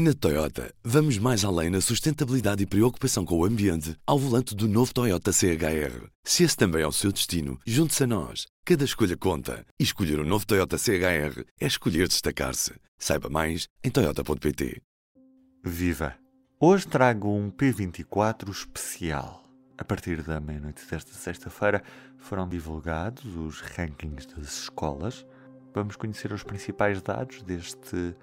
Na 0.00 0.14
Toyota, 0.14 0.72
vamos 0.84 1.18
mais 1.18 1.44
além 1.44 1.70
na 1.70 1.80
sustentabilidade 1.80 2.62
e 2.62 2.66
preocupação 2.66 3.24
com 3.24 3.36
o 3.36 3.44
ambiente 3.44 3.96
ao 4.06 4.16
volante 4.16 4.54
do 4.54 4.68
novo 4.68 4.94
Toyota 4.94 5.32
CHR. 5.32 6.06
Se 6.22 6.44
esse 6.44 6.56
também 6.56 6.82
é 6.82 6.86
o 6.86 6.92
seu 6.92 7.10
destino, 7.10 7.58
junte-se 7.66 8.04
a 8.04 8.06
nós. 8.06 8.46
Cada 8.64 8.84
escolha 8.84 9.16
conta. 9.16 9.66
E 9.76 9.82
escolher 9.82 10.20
o 10.20 10.22
um 10.22 10.24
novo 10.24 10.46
Toyota 10.46 10.78
CHR 10.78 11.42
é 11.60 11.66
escolher 11.66 12.06
destacar-se. 12.06 12.74
Saiba 12.96 13.28
mais 13.28 13.66
em 13.82 13.90
Toyota.pt. 13.90 14.80
Viva! 15.64 16.14
Hoje 16.60 16.86
trago 16.86 17.34
um 17.34 17.50
P24 17.50 18.50
especial. 18.50 19.42
A 19.76 19.82
partir 19.82 20.22
da 20.22 20.38
meia-noite 20.38 20.86
desta 20.88 21.12
sexta-feira 21.12 21.82
foram 22.18 22.48
divulgados 22.48 23.34
os 23.34 23.60
rankings 23.62 24.28
das 24.28 24.60
escolas. 24.60 25.26
Vamos 25.74 25.96
conhecer 25.96 26.32
os 26.32 26.44
principais 26.44 27.02
dados 27.02 27.42
deste 27.42 28.14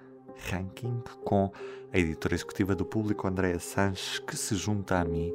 ranking 0.52 1.02
com 1.24 1.52
a 1.94 1.98
editora 1.98 2.34
executiva 2.34 2.76
do 2.76 2.86
público, 2.86 3.28
Andréa 3.28 3.60
Sanches, 3.60 4.20
que 4.20 4.36
se 4.36 4.56
junta 4.56 5.00
a 5.00 5.06
mim 5.06 5.32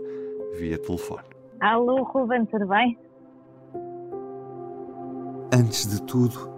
via 0.59 0.79
telefone. 0.79 1.25
Alô, 1.61 2.02
Ruben, 2.05 2.47
tudo 2.47 2.66
bem? 2.66 2.98
Antes 5.52 5.87
de 5.87 6.02
tudo, 6.02 6.51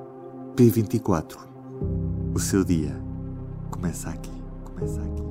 P24. 0.54 1.36
O 2.34 2.38
seu 2.38 2.64
dia 2.64 2.94
começa 3.70 4.10
aqui. 4.10 4.30
Começa 4.64 5.00
aqui. 5.00 5.22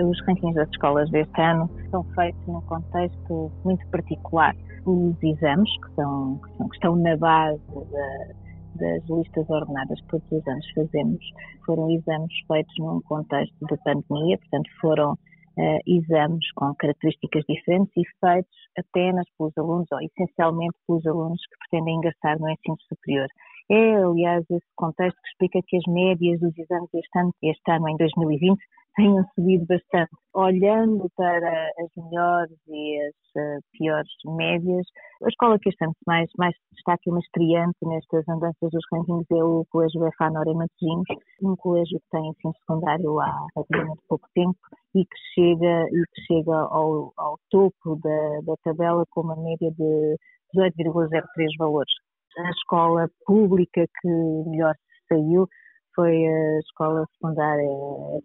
Os 0.00 0.18
rankings 0.26 0.54
das 0.54 0.68
escolas 0.70 1.10
deste 1.10 1.40
ano 1.40 1.70
são 1.90 2.02
feitos 2.14 2.40
num 2.46 2.60
contexto 2.62 3.52
muito 3.62 3.86
particular. 3.88 4.56
Os 4.86 5.14
exames, 5.22 5.70
que, 5.80 5.94
são, 5.94 6.40
que 6.58 6.74
estão 6.74 6.96
na 6.96 7.16
base 7.16 7.60
da, 7.68 8.41
das 8.76 9.02
listas 9.08 9.48
ordenadas 9.48 10.00
que 10.00 10.08
todos 10.08 10.32
os 10.32 10.46
anos 10.46 10.66
fazemos 10.74 11.24
foram 11.64 11.90
exames 11.90 12.32
feitos 12.46 12.74
num 12.78 13.00
contexto 13.02 13.66
de 13.66 13.76
pandemia, 13.84 14.38
portanto 14.38 14.70
foram 14.80 15.12
uh, 15.12 15.78
exames 15.86 16.50
com 16.54 16.74
características 16.74 17.44
diferentes 17.48 17.92
e 17.96 18.02
feitos 18.20 18.58
apenas 18.78 19.26
pelos 19.36 19.56
alunos 19.58 19.86
ou 19.92 20.00
essencialmente 20.00 20.74
pelos 20.86 21.06
alunos 21.06 21.40
que 21.40 21.58
pretendem 21.58 21.96
ingressar 21.96 22.38
no 22.38 22.50
ensino 22.50 22.76
superior. 22.88 23.28
É, 23.70 23.94
aliás, 23.96 24.44
esse 24.50 24.66
contexto 24.76 25.18
que 25.22 25.28
explica 25.28 25.60
que 25.66 25.76
as 25.76 25.84
médias 25.86 26.40
dos 26.40 26.56
exames 26.58 26.90
este 26.92 27.18
ano, 27.18 27.32
este 27.42 27.70
ano 27.70 27.88
em 27.88 27.96
2020, 27.96 28.58
tenham 28.94 29.24
subido 29.34 29.66
bastante. 29.66 30.10
Olhando 30.34 31.10
para 31.16 31.70
as 31.78 31.90
melhores 31.96 32.56
e 32.68 33.00
as 33.00 33.14
uh, 33.36 33.60
piores 33.72 34.10
médias, 34.24 34.86
a 35.22 35.28
escola 35.28 35.58
que 35.58 35.68
este 35.68 35.84
ano 35.84 35.94
mais, 36.06 36.28
mais 36.38 36.54
destaca 36.72 37.02
uma 37.06 37.20
estreante 37.20 37.78
nestas 37.82 38.26
andanças 38.28 38.70
dos 38.70 38.84
rankings 38.92 39.26
é 39.30 39.44
o 39.44 39.64
Colégio 39.70 40.06
EFA 40.06 40.30
Nora 40.30 40.52
Matosinhos, 40.54 41.04
um 41.42 41.56
colégio 41.56 41.98
que 41.98 42.10
tem 42.10 42.28
ensino 42.28 42.54
secundário 42.60 43.20
há 43.20 43.46
relativamente 43.54 44.00
pouco 44.08 44.26
tempo 44.34 44.58
e 44.94 45.04
que 45.04 45.18
chega, 45.34 45.84
e 45.88 46.04
que 46.14 46.22
chega 46.26 46.54
ao, 46.54 47.12
ao 47.16 47.38
topo 47.50 47.96
da, 48.02 48.40
da 48.44 48.54
tabela 48.64 49.04
com 49.10 49.20
uma 49.22 49.36
média 49.36 49.70
de 49.70 50.16
18,03 50.54 51.20
valores. 51.58 51.92
A 52.38 52.50
escola 52.50 53.08
pública 53.26 53.84
que 54.00 54.08
melhor 54.08 54.74
saiu 55.08 55.46
foi 55.94 56.26
a 56.26 56.58
escola 56.60 57.06
secundária 57.12 57.68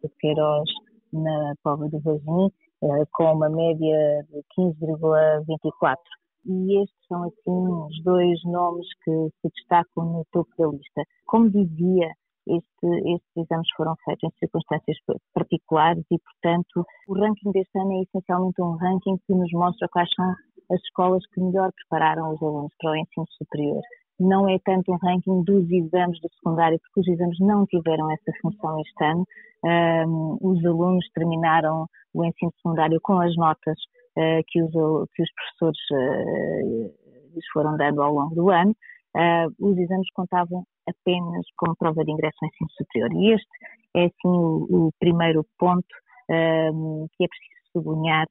de 0.01 0.09
Queiroz 0.19 0.69
na 1.13 1.53
Pova 1.63 1.87
do 1.89 1.99
Vazim, 1.99 2.51
eh, 2.83 3.05
com 3.13 3.33
uma 3.33 3.49
média 3.49 4.25
de 4.29 4.43
15,24. 4.55 5.97
E 6.45 6.81
estes 6.81 7.07
são, 7.07 7.23
assim, 7.23 7.37
os 7.47 8.03
dois 8.03 8.39
nomes 8.45 8.87
que 9.03 9.11
se 9.41 9.49
destacam 9.55 10.05
no 10.05 10.25
topo 10.31 10.49
da 10.57 10.67
lista. 10.67 11.03
Como 11.25 11.49
dizia, 11.49 12.09
este, 12.47 12.87
estes 13.13 13.37
exames 13.37 13.67
foram 13.75 13.95
feitos 14.05 14.23
em 14.23 14.39
circunstâncias 14.39 14.97
particulares 15.33 16.05
e, 16.09 16.17
portanto, 16.19 16.85
o 17.09 17.13
ranking 17.13 17.51
deste 17.51 17.77
ano 17.77 17.93
é 17.93 18.01
essencialmente 18.03 18.61
um 18.61 18.77
ranking 18.77 19.17
que 19.25 19.33
nos 19.33 19.51
mostra 19.51 19.89
quais 19.89 20.09
são 20.15 20.33
as 20.71 20.81
escolas 20.81 21.25
que 21.33 21.41
melhor 21.41 21.71
prepararam 21.73 22.33
os 22.33 22.41
alunos 22.41 22.71
para 22.79 22.91
o 22.91 22.95
ensino 22.95 23.25
superior 23.37 23.81
não 24.19 24.49
é 24.49 24.57
tanto 24.65 24.91
um 24.91 24.97
ranking 24.97 25.43
dos 25.43 25.69
exames 25.69 26.19
do 26.21 26.29
secundário, 26.35 26.79
porque 26.79 27.01
os 27.01 27.07
exames 27.07 27.37
não 27.39 27.65
tiveram 27.65 28.11
essa 28.11 28.31
função 28.41 28.79
este 28.81 29.03
ano. 29.03 29.25
Um, 29.63 30.37
os 30.41 30.65
alunos 30.65 31.07
terminaram 31.13 31.87
o 32.13 32.25
ensino 32.25 32.51
secundário 32.57 32.99
com 33.01 33.19
as 33.19 33.35
notas 33.35 33.77
uh, 34.17 34.43
que, 34.47 34.61
os, 34.61 34.71
que, 34.71 35.23
os, 35.23 35.29
professores 35.33 35.79
uh, 35.91 36.93
lhes 37.33 37.45
foram 37.53 37.77
dando 37.77 38.01
ao 38.01 38.13
longo 38.13 38.35
do 38.35 38.49
ano. 38.49 38.75
Uh, 39.15 39.69
os 39.69 39.77
exames 39.77 40.09
contavam 40.13 40.63
apenas 40.87 41.45
como 41.57 41.75
prova 41.75 42.03
de 42.03 42.11
ingresso 42.11 42.37
ao 42.41 42.47
ensino 42.47 42.69
superior. 42.71 43.11
E 43.13 43.33
este 43.33 43.47
é, 43.95 44.05
assim, 44.05 44.13
o, 44.25 44.87
o 44.87 44.91
primeiro 44.99 45.45
ponto 45.57 45.87
que 46.27 47.23
é 47.23 47.27
preciso 47.29 47.71
sublinhar 47.71 48.27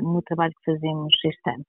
no 0.00 0.22
trabalho 0.22 0.52
que 0.52 0.72
fazemos 0.72 1.12
este 1.24 1.50
ano. 1.50 1.64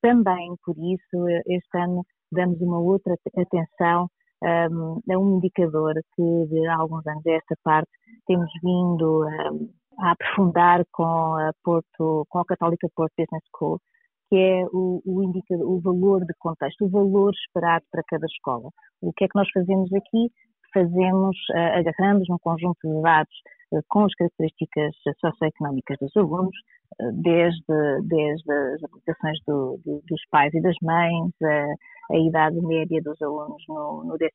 Também, 0.00 0.54
por 0.64 0.74
isso, 0.78 1.28
este 1.46 1.78
ano 1.78 2.02
damos 2.32 2.60
uma 2.60 2.78
outra 2.78 3.14
atenção 3.36 4.08
um, 4.42 5.00
a 5.10 5.18
um 5.18 5.36
indicador 5.36 5.94
que 6.16 6.46
de 6.48 6.66
há 6.66 6.76
alguns 6.76 7.06
anos 7.06 7.24
esta 7.26 7.54
parte 7.62 7.90
temos 8.26 8.50
vindo 8.62 9.24
um, 9.24 9.70
a 9.98 10.12
aprofundar 10.12 10.84
com 10.90 11.36
a 11.36 11.52
Porto, 11.62 12.26
com 12.28 12.38
a 12.38 12.44
Católica 12.44 12.88
Porto 12.94 13.12
Business 13.16 13.44
School, 13.56 13.80
que 14.28 14.36
é 14.36 14.64
o, 14.72 15.02
o, 15.04 15.22
indicador, 15.22 15.68
o 15.68 15.80
valor 15.80 16.24
de 16.24 16.34
contexto, 16.38 16.84
o 16.84 16.88
valor 16.88 17.32
esperado 17.34 17.84
para 17.90 18.02
cada 18.08 18.26
escola. 18.26 18.70
O 19.00 19.12
que 19.12 19.24
é 19.24 19.28
que 19.28 19.38
nós 19.38 19.48
fazemos 19.52 19.92
aqui? 19.92 20.30
Fazemos, 20.72 21.36
uh, 21.54 21.78
agarramos 21.78 22.28
um 22.30 22.38
conjunto 22.38 22.78
de 22.82 23.02
dados 23.02 23.34
com 23.88 24.04
as 24.04 24.14
características 24.14 24.94
socioeconómicas 25.20 25.96
dos 26.00 26.16
alunos, 26.16 26.56
uh, 27.00 27.12
desde, 27.12 28.02
desde 28.04 28.52
as 28.52 28.84
aplicações 28.84 29.38
do, 29.46 29.80
do, 29.84 30.02
dos 30.08 30.20
pais 30.30 30.52
e 30.54 30.60
das 30.60 30.76
mães, 30.82 31.32
a 32.10 32.16
idade 32.16 32.60
média 32.60 33.00
dos 33.02 33.20
alunos 33.22 33.62
no, 33.68 34.04
no 34.04 34.18
12 34.18 34.30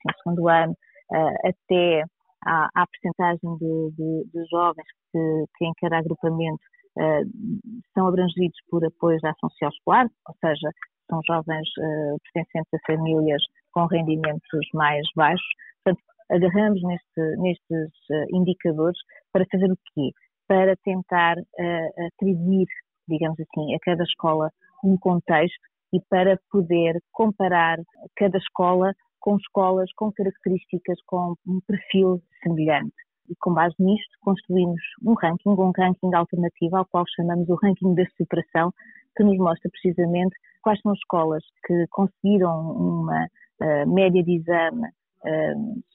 ano, 0.49 0.73
uh, 1.11 1.47
até 1.47 2.03
à, 2.45 2.69
à 2.75 2.85
percentagem 2.87 3.57
de, 3.57 3.91
de, 3.91 4.29
de 4.33 4.45
jovens 4.49 4.87
que, 5.11 5.45
que, 5.57 5.65
em 5.65 5.73
cada 5.79 5.99
agrupamento 5.99 6.63
uh, 6.97 7.79
são 7.93 8.07
abrangidos 8.07 8.57
por 8.69 8.83
apoios 8.85 9.23
à 9.23 9.31
ação 9.31 9.49
social 9.49 9.71
escolar, 9.71 10.07
ou 10.27 10.35
seja, 10.39 10.69
são 11.09 11.21
jovens 11.25 11.69
pertencentes 12.33 12.73
a 12.73 12.91
famílias 12.91 13.41
com 13.71 13.85
rendimentos 13.85 14.67
mais 14.73 15.07
baixos. 15.15 15.47
Portanto, 15.81 16.03
agarramos 16.29 16.81
neste, 16.83 17.37
nestes 17.37 17.91
indicadores 18.31 18.99
para 19.31 19.45
fazer 19.51 19.71
o 19.71 19.77
quê? 19.93 20.11
Para 20.47 20.75
tentar 20.77 21.35
atribuir, 22.07 22.67
digamos 23.07 23.39
assim, 23.39 23.75
a 23.75 23.79
cada 23.81 24.03
escola 24.03 24.49
um 24.83 24.97
contexto 24.97 25.59
e 25.93 25.99
para 26.09 26.39
poder 26.51 26.99
comparar 27.11 27.79
cada 28.15 28.37
escola 28.37 28.93
com 29.19 29.37
escolas 29.37 29.91
com 29.95 30.11
características 30.11 30.99
com 31.05 31.35
um 31.47 31.59
perfil 31.67 32.21
semelhante. 32.43 32.95
E 33.29 33.35
com 33.41 33.53
base 33.53 33.75
nisto 33.79 34.17
construímos 34.21 34.81
um 35.03 35.13
ranking, 35.13 35.49
um 35.49 35.71
ranking 35.75 36.13
alternativo 36.13 36.77
ao 36.77 36.85
qual 36.85 37.03
chamamos 37.15 37.49
o 37.49 37.55
ranking 37.55 37.93
da 37.93 38.05
superação, 38.15 38.71
que 39.15 39.23
nos 39.23 39.37
mostra 39.37 39.69
precisamente 39.69 40.35
quais 40.61 40.79
são 40.81 40.91
as 40.91 40.97
escolas 40.99 41.43
que 41.65 41.85
conseguiram 41.89 42.71
uma 42.71 43.25
uh, 43.25 43.93
média 43.93 44.23
de 44.23 44.37
exame 44.37 44.87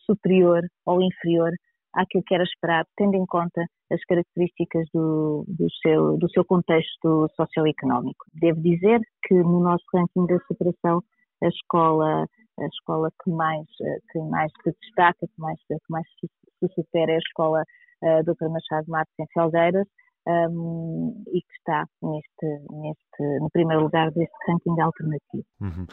superior 0.06 0.62
ou 0.86 1.02
inferior 1.02 1.52
àquilo 1.94 2.24
que 2.26 2.34
era 2.34 2.44
esperado, 2.44 2.88
tendo 2.96 3.16
em 3.16 3.26
conta 3.26 3.64
as 3.90 4.02
características 4.04 4.88
do, 4.94 5.44
do, 5.46 5.66
seu, 5.82 6.16
do 6.16 6.30
seu 6.30 6.44
contexto 6.44 7.28
socioeconómico. 7.36 8.24
Devo 8.34 8.60
dizer 8.62 9.00
que 9.26 9.34
no 9.34 9.60
nosso 9.60 9.84
ranking 9.94 10.26
da 10.26 10.38
superação, 10.46 11.02
a 11.42 11.48
escola, 11.48 12.26
a 12.58 12.66
escola 12.66 13.10
que 13.22 13.30
mais, 13.30 13.66
que 14.10 14.18
mais 14.20 14.50
se 14.62 14.74
destaca, 14.80 15.26
que 15.26 15.40
mais, 15.40 15.58
que 15.66 15.76
mais 15.90 16.06
se 16.18 16.74
supera 16.74 17.12
é 17.12 17.16
a 17.16 17.18
escola 17.18 17.62
uh, 18.02 18.22
Dr. 18.24 18.48
Machado 18.48 18.88
Matos 18.88 19.12
em 19.18 19.26
Felgueiras, 19.34 19.86
um, 20.26 21.22
e 21.28 21.40
que 21.40 21.52
está 21.58 21.86
neste, 22.02 22.46
neste, 22.70 23.40
no 23.40 23.50
primeiro 23.50 23.82
lugar 23.82 24.10
deste 24.10 24.34
ranking 24.46 24.80
alternativo. 24.80 25.44
Uhum. 25.60 25.86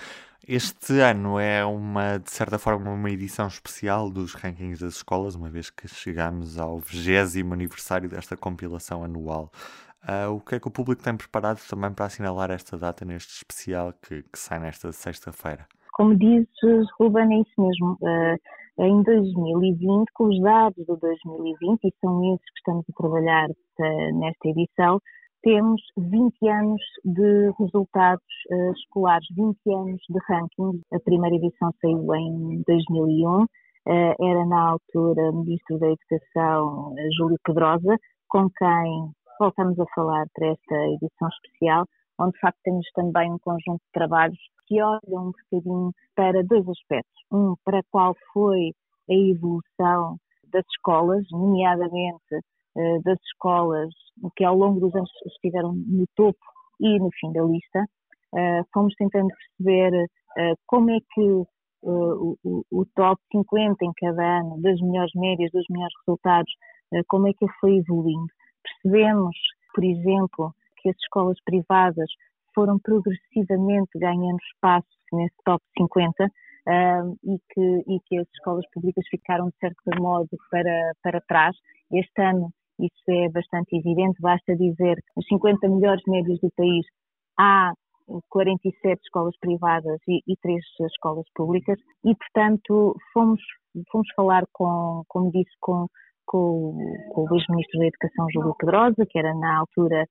Este 0.48 1.00
ano 1.00 1.40
é 1.40 1.64
uma, 1.66 2.18
de 2.18 2.32
certa 2.32 2.58
forma, 2.58 2.92
uma 2.92 3.10
edição 3.10 3.48
especial 3.48 4.10
dos 4.10 4.34
rankings 4.34 4.80
das 4.80 4.96
escolas, 4.96 5.36
uma 5.36 5.50
vez 5.50 5.70
que 5.70 5.88
chegamos 5.88 6.58
ao 6.58 6.80
20 6.80 7.42
aniversário 7.52 8.10
desta 8.10 8.36
compilação 8.36 9.04
anual. 9.04 9.52
Uh, 10.04 10.34
o 10.34 10.40
que 10.40 10.56
é 10.56 10.60
que 10.60 10.68
o 10.68 10.72
público 10.72 11.04
tem 11.04 11.16
preparado 11.16 11.60
também 11.70 11.92
para 11.92 12.06
assinalar 12.06 12.50
esta 12.52 12.78
data 12.78 13.04
neste 13.04 13.34
especial 13.34 13.94
que, 14.02 14.24
que 14.24 14.40
sai 14.40 14.58
nesta 14.60 14.92
sexta-feira? 14.92 15.68
Como 15.94 16.16
dizes, 16.16 16.48
Ruben, 16.98 17.34
é 17.34 17.42
isso 17.42 17.62
mesmo. 17.62 17.98
Uh, 18.02 18.40
em 18.80 19.04
2020, 19.04 20.08
com 20.14 20.30
os 20.30 20.42
dados 20.42 20.86
de 20.86 20.96
2020, 20.98 21.84
e 21.84 21.94
são 22.00 22.34
esses 22.34 22.46
que 22.46 22.60
estamos 22.60 22.86
a 22.90 22.94
trabalhar 22.98 23.50
uh, 23.50 24.20
nesta 24.20 24.48
edição, 24.48 25.02
temos 25.42 25.82
20 25.98 26.48
anos 26.48 26.82
de 27.04 27.52
resultados 27.60 28.24
uh, 28.52 28.72
escolares, 28.72 29.28
20 29.36 29.58
anos 29.74 30.02
de 30.10 30.20
ranking. 30.30 30.82
A 30.94 31.00
primeira 31.00 31.36
edição 31.36 31.72
saiu 31.82 32.16
em 32.16 32.64
2001. 32.66 33.46
era 33.86 34.46
na 34.46 34.70
altura 34.70 35.32
Ministro 35.34 35.78
da 35.80 35.88
Educação 35.88 36.96
Júlio 37.18 37.38
Pedrosa, 37.44 37.98
com 38.30 38.50
quem 38.50 39.12
voltamos 39.40 39.78
a 39.80 39.86
falar 39.94 40.26
para 40.34 40.48
esta 40.48 40.76
edição 40.88 41.28
especial, 41.28 41.86
onde 42.20 42.34
de 42.34 42.40
facto 42.40 42.60
temos 42.64 42.86
também 42.94 43.32
um 43.32 43.40
conjunto 43.40 43.80
de 43.80 43.92
trabalhos 43.94 44.40
que 44.70 44.82
olham 44.82 45.00
um 45.30 45.32
bocadinho 45.32 45.92
para 46.16 46.44
dois 46.44 46.66
aspectos. 46.70 47.14
Um, 47.32 47.56
para 47.66 47.82
qual 47.92 48.16
foi 48.32 48.72
a 49.10 49.14
evolução 49.14 50.18
das 50.52 50.64
escolas, 50.76 51.26
nomeadamente 51.32 52.36
uh, 52.36 53.02
das 53.04 53.20
escolas 53.24 53.90
que 54.36 54.44
ao 54.44 54.56
longo 54.56 54.80
dos 54.80 54.96
anos 54.96 55.10
estiveram 55.26 55.74
no 55.74 56.06
topo 56.16 56.40
e 56.80 57.00
no 57.00 57.10
fim 57.20 57.34
da 57.34 57.44
lista. 57.44 57.84
Uh, 58.34 58.64
fomos 58.72 58.94
tentando 58.96 59.30
perceber 59.58 60.06
uh, 60.06 60.56
como 60.68 60.92
é 60.92 61.00
que 61.14 61.22
o, 61.82 62.38
o, 62.44 62.86
top 62.94 63.20
50 63.32 63.86
em 63.86 63.92
cada 63.96 64.40
ano, 64.40 64.62
das 64.62 64.80
melhores 64.82 65.14
médias, 65.16 65.50
dos 65.52 65.64
melhores 65.70 65.94
resultados, 66.06 66.52
como 67.08 67.30
é 67.30 67.32
que 67.32 67.46
ele 67.46 67.54
foi 67.62 67.78
evoluindo. 67.78 68.28
Percebemos, 68.62 69.36
por 69.74 69.86
exemplo, 69.86 70.54
que 70.82 70.90
as 70.90 70.98
escolas 70.98 71.38
privadas 71.46 72.10
foram 72.60 72.78
progressivamente 72.80 73.98
ganhando 73.98 74.38
espaço 74.54 74.88
nesse 75.14 75.36
top 75.46 75.64
50 75.78 76.26
uh, 76.26 77.18
e, 77.24 77.40
que, 77.54 77.84
e 77.88 78.00
que 78.06 78.18
as 78.18 78.28
escolas 78.34 78.66
públicas 78.74 79.06
ficaram, 79.10 79.48
de 79.48 79.58
certo 79.60 80.02
modo, 80.02 80.28
para, 80.52 80.92
para 81.02 81.22
trás. 81.22 81.56
Este 81.90 82.22
ano 82.22 82.52
isso 82.78 83.04
é 83.08 83.30
bastante 83.30 83.78
evidente, 83.78 84.22
basta 84.22 84.56
dizer 84.58 84.98
os 85.16 85.26
50 85.28 85.70
melhores 85.70 86.04
médios 86.06 86.38
do 86.42 86.52
país, 86.58 86.86
há 87.38 87.72
47 88.28 89.00
escolas 89.04 89.38
privadas 89.40 90.00
e, 90.06 90.22
e 90.28 90.36
3 90.42 90.60
escolas 90.82 91.26
públicas 91.34 91.80
e, 92.04 92.14
portanto, 92.14 92.94
fomos, 93.14 93.42
fomos 93.90 94.08
falar 94.18 94.44
com, 94.52 95.04
como 95.08 95.32
disse, 95.32 95.52
com, 95.62 95.88
com, 96.26 96.78
com 97.14 97.22
o 97.22 97.36
ex-ministro 97.36 97.80
da 97.80 97.88
Educação, 97.88 98.28
Júlio 98.34 98.56
Pedrosa, 98.58 99.06
que 99.10 99.18
era 99.18 99.34
na 99.34 99.60
altura 99.60 100.06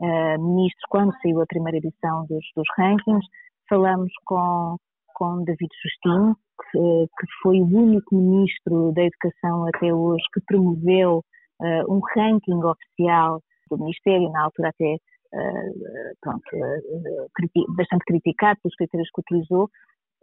uh, 0.00 0.42
ministro 0.42 0.86
quando 0.90 1.12
saiu 1.20 1.40
a 1.40 1.46
primeira 1.46 1.78
edição 1.78 2.26
dos, 2.26 2.44
dos 2.56 2.66
rankings, 2.76 3.26
falamos 3.68 4.12
com, 4.24 4.76
com 5.14 5.44
David 5.44 5.70
Justino, 5.82 6.36
que, 6.70 7.06
que, 7.18 7.26
foi 7.42 7.60
o 7.60 7.66
único 7.66 8.14
ministro 8.14 8.92
da 8.92 9.02
Educação 9.02 9.66
até 9.68 9.92
hoje 9.92 10.24
que 10.32 10.40
promoveu 10.46 11.22
uh, 11.60 11.92
um 11.92 12.00
ranking 12.14 12.62
oficial 12.64 13.40
do 13.70 13.78
Ministério, 13.78 14.30
na 14.30 14.44
altura 14.44 14.70
até 14.70 14.94
uh, 14.94 16.16
pronto, 16.20 16.42
uh, 16.54 17.76
bastante 17.76 18.04
criticado 18.06 18.58
pelos 18.62 18.76
critérios 18.76 19.08
que 19.14 19.20
utilizou, 19.20 19.68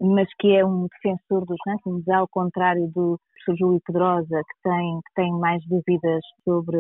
mas 0.02 0.28
que 0.40 0.56
é 0.56 0.66
um 0.66 0.88
defensor 0.88 1.46
dos 1.46 1.58
rankings, 1.68 2.10
ao 2.12 2.28
contrário 2.28 2.88
do 2.94 3.20
professor 3.32 3.58
Júlio 3.58 3.82
Pedrosa, 3.86 4.42
que 4.42 4.70
tem, 4.70 5.00
que 5.06 5.14
tem 5.16 5.32
mais 5.40 5.64
dúvidas 5.68 6.22
sobre 6.44 6.78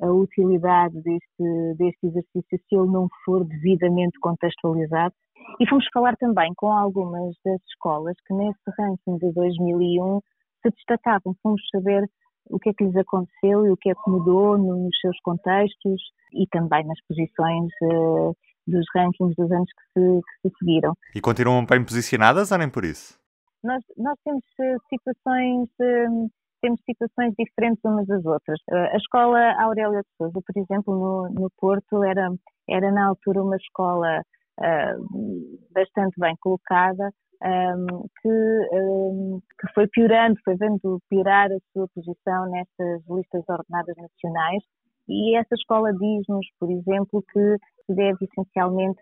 a 0.00 0.12
utilidade 0.12 0.94
deste, 1.02 1.74
deste 1.76 2.06
exercício 2.06 2.58
se 2.68 2.76
ele 2.76 2.90
não 2.90 3.08
for 3.24 3.44
devidamente 3.44 4.18
contextualizado. 4.20 5.14
E 5.60 5.68
fomos 5.68 5.86
falar 5.92 6.16
também 6.16 6.52
com 6.56 6.70
algumas 6.70 7.34
das 7.44 7.60
escolas 7.70 8.14
que 8.26 8.34
nesse 8.34 8.58
ranking 8.78 9.16
de 9.18 9.32
2001 9.32 10.20
se 10.62 10.70
destacavam. 10.70 11.34
Fomos 11.42 11.62
saber 11.72 12.04
o 12.50 12.58
que 12.58 12.70
é 12.70 12.72
que 12.74 12.84
lhes 12.84 12.96
aconteceu 12.96 13.66
e 13.66 13.70
o 13.70 13.76
que 13.76 13.90
é 13.90 13.94
que 13.94 14.10
mudou 14.10 14.58
nos 14.58 14.98
seus 15.00 15.18
contextos 15.20 16.02
e 16.32 16.46
também 16.50 16.86
nas 16.86 16.98
posições 17.06 17.70
uh, 17.82 18.36
dos 18.66 18.86
rankings 18.94 19.34
dos 19.36 19.50
anos 19.50 19.68
que 19.72 20.00
se, 20.00 20.20
que 20.20 20.48
se, 20.48 20.58
seguiram. 20.58 20.94
E 21.14 21.20
continuam 21.20 21.64
bem 21.64 21.84
posicionadas 21.84 22.52
ou 22.52 22.58
nem 22.58 22.68
por 22.68 22.84
isso? 22.84 23.18
Nós, 23.62 23.82
nós 23.96 24.16
temos 24.24 24.44
uh, 24.60 24.78
situações 24.88 25.68
uh, 25.80 26.30
temos 26.60 26.80
situações 26.84 27.34
diferentes 27.38 27.82
umas 27.84 28.06
das 28.06 28.24
outras. 28.24 28.60
A 28.70 28.96
escola 28.96 29.38
Aurélia 29.62 30.00
de 30.00 30.08
Souza, 30.16 30.40
por 30.44 30.60
exemplo, 30.60 30.94
no, 30.94 31.28
no 31.30 31.50
Porto, 31.58 32.02
era, 32.04 32.28
era 32.68 32.90
na 32.90 33.08
altura 33.08 33.42
uma 33.42 33.56
escola 33.56 34.20
uh, 34.20 35.68
bastante 35.72 36.18
bem 36.18 36.34
colocada, 36.40 37.10
um, 37.42 38.08
que, 38.20 38.68
um, 38.72 39.40
que, 39.60 39.72
foi 39.72 39.86
piorando, 39.88 40.36
foi 40.44 40.56
vendo 40.56 41.00
piorar 41.08 41.50
a 41.52 41.58
sua 41.72 41.86
posição 41.94 42.50
nestas 42.50 43.02
listas 43.08 43.44
ordenadas 43.48 43.96
nacionais. 43.96 44.62
E 45.08 45.36
essa 45.36 45.54
escola 45.54 45.92
diz-nos, 45.92 46.46
por 46.58 46.70
exemplo, 46.70 47.22
que 47.32 47.56
se 47.86 47.94
deve 47.94 48.18
essencialmente 48.24 49.00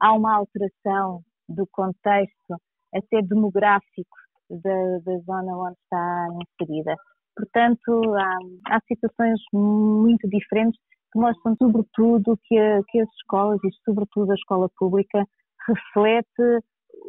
a 0.00 0.12
uma 0.12 0.36
alteração 0.36 1.20
do 1.48 1.66
contexto 1.70 2.56
até 2.92 3.20
demográfico 3.22 4.23
da, 4.50 4.98
da 5.04 5.18
zona 5.20 5.56
onde 5.56 5.76
está 5.82 6.28
inserida. 6.60 6.94
Portanto, 7.36 8.14
há, 8.14 8.38
há 8.76 8.80
situações 8.86 9.40
muito 9.52 10.28
diferentes 10.28 10.80
que 11.12 11.18
mostram, 11.18 11.56
sobretudo, 11.56 12.38
que, 12.44 12.58
a, 12.58 12.80
que 12.88 13.00
as 13.00 13.08
escolas, 13.20 13.58
e 13.64 13.70
sobretudo 13.84 14.32
a 14.32 14.34
escola 14.34 14.68
pública, 14.76 15.24
reflete 15.68 16.64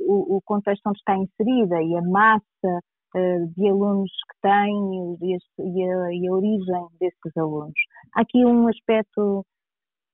o, 0.08 0.38
o 0.38 0.42
contexto 0.46 0.88
onde 0.88 1.00
está 1.00 1.16
inserida 1.16 1.82
e 1.82 1.96
a 1.96 2.02
massa 2.02 2.80
uh, 3.16 3.48
de 3.56 3.70
alunos 3.70 4.12
que 4.12 4.42
tem 4.42 5.18
e, 5.22 5.38
e, 5.60 5.92
a, 5.92 6.14
e 6.14 6.28
a 6.28 6.32
origem 6.32 6.88
desses 7.00 7.38
alunos. 7.38 7.74
Há 8.16 8.22
aqui 8.22 8.46
um 8.46 8.68
aspecto 8.68 9.46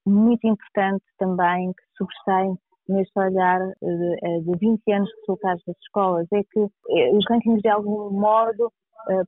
muito 0.06 0.46
importante 0.48 1.04
também 1.18 1.72
que 1.74 1.84
sobressai 1.98 2.48
neste 2.92 3.18
olhar 3.20 3.60
de, 3.82 4.42
de 4.44 4.58
20 4.60 4.92
anos 4.94 5.10
de 5.10 5.16
resultados 5.22 5.64
das 5.66 5.78
escolas, 5.82 6.28
é 6.34 6.42
que 6.44 6.60
eh, 6.60 7.12
os 7.14 7.26
rankings 7.30 7.62
de 7.62 7.70
algum 7.70 8.12
modo 8.12 8.72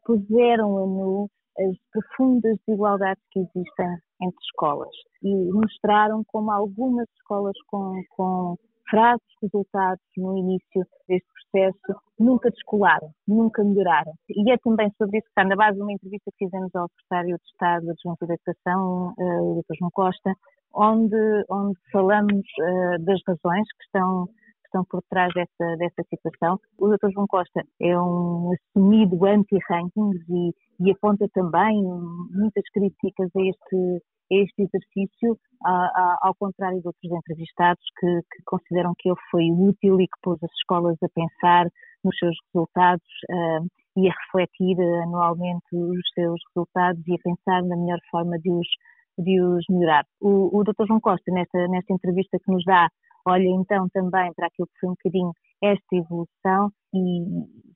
puseram 0.06 0.78
a 0.78 0.86
nu 0.86 1.30
as 1.58 1.78
profundas 1.92 2.58
desigualdades 2.66 3.24
que 3.32 3.40
existem 3.40 3.98
entre 4.22 4.40
escolas 4.44 4.90
e 5.22 5.52
mostraram 5.52 6.24
como 6.28 6.52
algumas 6.52 7.08
escolas 7.18 7.56
com, 7.68 7.94
com 8.16 8.56
fracos 8.90 9.28
resultados 9.42 10.04
no 10.18 10.38
início 10.38 10.86
deste 11.08 11.28
processo 11.52 12.02
nunca 12.20 12.50
descolaram, 12.50 13.12
nunca 13.28 13.64
melhoraram. 13.64 14.14
E 14.30 14.52
é 14.52 14.58
também 14.58 14.92
sobre 14.98 15.18
isso 15.18 15.26
que 15.26 15.32
está 15.32 15.44
na 15.44 15.56
base 15.56 15.78
de 15.78 15.84
uma 15.84 15.94
entrevista 15.94 16.32
que 16.32 16.46
fizemos 16.46 16.74
ao 16.76 16.88
secretário 16.90 17.38
de 17.38 17.44
Estado 17.52 17.86
da 17.86 17.94
Junta 18.04 18.26
da 18.28 18.34
Educação, 18.34 19.14
o 19.18 19.62
Dr. 19.62 19.76
João 19.80 19.92
Costa, 19.92 20.34
onde, 20.74 21.46
onde 21.50 21.78
falamos 21.92 22.32
uh, 22.34 23.04
das 23.04 23.20
razões 23.28 23.68
que 23.78 23.84
estão, 23.86 24.26
que 24.28 24.66
estão 24.66 24.86
por 24.86 25.02
trás 25.10 25.32
dessa, 25.34 25.78
dessa 25.78 26.04
situação. 26.10 26.60
O 26.80 26.88
Dr. 26.88 27.12
João 27.14 27.28
Costa 27.28 27.64
é 27.82 27.98
um 27.98 28.52
assumido 28.54 29.26
anti-rankings 29.26 30.24
e, 30.30 30.52
e 30.80 30.92
aponta 30.92 31.28
também 31.34 31.84
muitas 32.32 32.64
críticas 32.74 33.30
a 33.36 33.42
este, 33.42 34.04
a 34.32 34.36
este 34.36 34.64
exercício, 34.64 35.38
a, 35.64 35.72
a, 35.72 36.18
ao 36.24 36.36
contrário 36.36 36.82
de 36.82 36.88
outros 36.88 37.12
entrevistados 37.12 37.84
que, 38.00 38.08
que, 38.32 38.44
consideram 38.46 38.94
que 38.98 39.10
ele 39.10 39.20
foi 39.30 39.52
útil 39.52 40.02
e 40.02 40.08
que 40.08 40.20
pôs 40.22 40.42
as 40.44 40.52
escolas 40.54 40.98
a 41.04 41.08
pensar 41.14 41.68
nos 42.04 42.18
seus 42.18 42.36
resultados 42.54 43.06
uh, 43.30 43.66
e 43.96 44.10
a 44.10 44.14
refletir 44.26 44.76
anualmente 45.04 45.64
os 45.72 46.02
seus 46.16 46.42
resultados 46.50 47.02
e 47.08 47.14
a 47.14 47.18
pensar 47.24 47.64
na 47.64 47.78
melhor 47.78 48.00
forma 48.12 48.40
de 48.40 48.52
os 48.52 48.68
de 49.18 49.42
os 49.42 49.64
melhorar. 49.70 50.06
O, 50.22 50.60
o 50.60 50.64
Dr. 50.64 50.86
João 50.88 51.00
Costa, 51.00 51.32
nesta, 51.32 51.68
nesta 51.68 51.94
entrevista 51.94 52.38
que 52.44 52.52
nos 52.52 52.64
dá, 52.66 52.88
olha 53.26 53.48
então 53.48 53.88
também 53.94 54.34
para 54.34 54.48
aquilo 54.48 54.68
que 54.68 54.80
foi 54.80 54.90
um 54.90 54.94
bocadinho 54.94 55.32
esta 55.62 55.96
evolução 55.96 56.70
e 56.94 57.24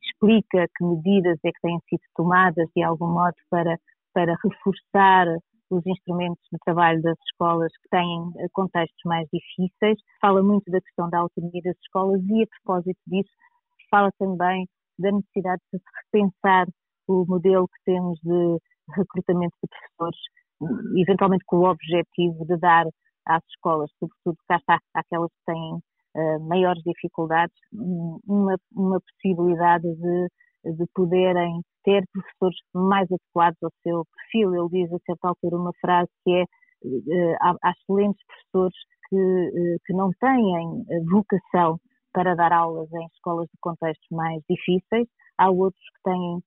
explica 0.03 0.67
que 0.75 0.83
medidas 0.83 1.39
é 1.45 1.51
que 1.51 1.61
têm 1.61 1.79
sido 1.89 2.01
tomadas 2.15 2.67
de 2.75 2.83
algum 2.83 3.07
modo 3.07 3.35
para, 3.49 3.77
para 4.13 4.35
reforçar 4.43 5.27
os 5.69 5.85
instrumentos 5.85 6.43
de 6.51 6.57
trabalho 6.65 7.01
das 7.01 7.17
escolas 7.29 7.71
que 7.83 7.89
têm 7.89 8.31
eh, 8.37 8.47
contextos 8.53 9.01
mais 9.05 9.27
difíceis. 9.31 9.97
Fala 10.21 10.41
muito 10.41 10.69
da 10.71 10.81
questão 10.81 11.09
da 11.09 11.19
autonomia 11.19 11.61
das 11.63 11.75
escolas 11.83 12.21
e, 12.23 12.43
a 12.43 12.47
propósito 12.47 12.99
disso, 13.07 13.29
fala 13.89 14.09
também 14.17 14.67
da 14.97 15.11
necessidade 15.11 15.61
de 15.73 15.79
repensar 16.05 16.67
o 17.07 17.25
modelo 17.25 17.67
que 17.67 17.83
temos 17.85 18.19
de 18.21 18.57
recrutamento 18.95 19.55
de 19.63 19.69
professores 19.69 20.19
eventualmente 20.95 21.43
com 21.45 21.57
o 21.57 21.69
objetivo 21.69 22.45
de 22.45 22.57
dar 22.57 22.85
às 23.25 23.43
escolas, 23.49 23.91
sobretudo 23.99 24.37
cá 24.47 24.55
está 24.57 24.79
aquelas 24.93 25.29
que 25.31 25.51
têm 25.51 25.73
uh, 25.73 26.39
maiores 26.47 26.81
dificuldades, 26.83 27.55
uma, 27.73 28.55
uma 28.73 28.99
possibilidade 29.01 29.87
de, 29.95 30.75
de 30.75 30.85
poderem 30.95 31.61
ter 31.83 32.03
professores 32.11 32.57
mais 32.73 33.07
adequados 33.11 33.57
ao 33.61 33.71
seu 33.83 34.05
perfil. 34.15 34.55
Ele 34.55 34.85
diz 34.85 34.93
a 34.93 34.99
certa 35.05 35.27
altura 35.27 35.57
uma 35.57 35.73
frase 35.81 36.09
que 36.23 36.31
é 36.31 36.43
uh, 36.43 37.35
há, 37.41 37.55
há, 37.63 37.71
excelentes 37.71 38.23
professores 38.25 38.77
que, 39.09 39.15
uh, 39.15 39.77
que 39.85 39.93
não 39.93 40.11
têm 40.19 40.85
vocação 41.09 41.79
para 42.13 42.33
dar 42.33 42.51
aulas 42.51 42.91
em 42.93 43.05
escolas 43.13 43.47
de 43.47 43.57
contextos 43.59 44.07
mais 44.09 44.41
difíceis, 44.49 45.07
há 45.37 45.51
outros 45.51 45.83
que 45.95 46.09
têm 46.09 46.41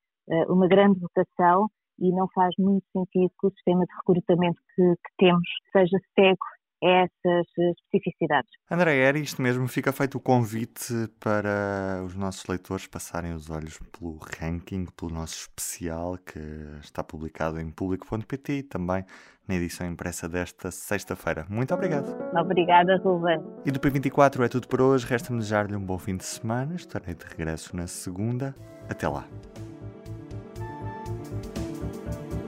uma 0.48 0.66
grande 0.68 0.98
vocação 0.98 1.68
e 2.00 2.10
não 2.10 2.26
faz 2.34 2.54
muito 2.58 2.84
sentido 2.92 3.30
que 3.38 3.46
o 3.46 3.50
sistema 3.50 3.84
de 3.84 3.94
recrutamento 3.96 4.60
que, 4.74 4.82
que 4.82 5.12
temos 5.18 5.48
seja 5.72 5.98
cego 6.18 6.44
a 6.82 6.88
essas 7.04 7.46
especificidades. 7.84 8.50
André, 8.70 8.96
era 8.98 9.18
isto 9.18 9.40
mesmo. 9.42 9.68
Fica 9.68 9.92
feito 9.92 10.16
o 10.16 10.20
convite 10.20 10.92
para 11.20 12.02
os 12.04 12.14
nossos 12.14 12.46
leitores 12.46 12.86
passarem 12.86 13.32
os 13.32 13.50
olhos 13.50 13.78
pelo 13.92 14.18
ranking, 14.40 14.86
pelo 14.96 15.12
nosso 15.12 15.34
especial 15.34 16.16
que 16.16 16.40
está 16.82 17.04
publicado 17.04 17.60
em 17.60 17.70
público.pt 17.70 18.52
e 18.52 18.62
também 18.62 19.04
na 19.46 19.56
edição 19.56 19.86
impressa 19.86 20.28
desta 20.28 20.70
sexta-feira. 20.70 21.44
Muito 21.48 21.74
obrigado. 21.74 22.16
Obrigada, 22.38 22.96
Ruben. 22.98 23.40
E 23.66 23.70
do 23.70 23.80
P24 23.80 24.44
é 24.44 24.48
tudo 24.48 24.68
por 24.68 24.80
hoje. 24.80 25.06
Resta-me 25.06 25.38
desejar-lhe 25.38 25.76
um 25.76 25.84
bom 25.84 25.98
fim 25.98 26.16
de 26.16 26.24
semana. 26.24 26.74
Estarei 26.74 27.14
de 27.14 27.24
regresso 27.26 27.76
na 27.76 27.86
segunda. 27.86 28.54
Até 28.88 29.08
lá. 29.08 29.26